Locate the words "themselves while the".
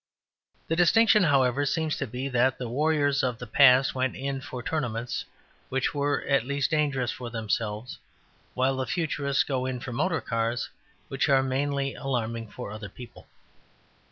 7.29-8.87